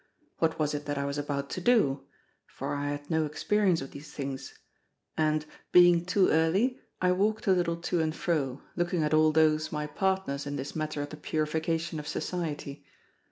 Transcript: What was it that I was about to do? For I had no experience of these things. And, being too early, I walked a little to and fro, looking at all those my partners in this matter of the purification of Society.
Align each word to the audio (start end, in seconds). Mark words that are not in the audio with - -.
What 0.39 0.57
was 0.57 0.73
it 0.73 0.85
that 0.85 0.97
I 0.97 1.05
was 1.05 1.19
about 1.19 1.47
to 1.51 1.61
do? 1.61 2.07
For 2.47 2.73
I 2.73 2.89
had 2.89 3.11
no 3.11 3.23
experience 3.23 3.81
of 3.83 3.91
these 3.91 4.11
things. 4.11 4.55
And, 5.15 5.45
being 5.71 6.05
too 6.07 6.29
early, 6.29 6.79
I 6.99 7.11
walked 7.11 7.45
a 7.45 7.51
little 7.51 7.75
to 7.77 8.01
and 8.01 8.15
fro, 8.15 8.63
looking 8.75 9.03
at 9.03 9.13
all 9.13 9.31
those 9.31 9.71
my 9.71 9.85
partners 9.85 10.47
in 10.47 10.55
this 10.55 10.75
matter 10.75 11.03
of 11.03 11.09
the 11.09 11.17
purification 11.17 11.99
of 11.99 12.07
Society. 12.07 12.83